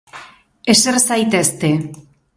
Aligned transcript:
Eser 0.73 0.97
zaitezte. 1.07 1.69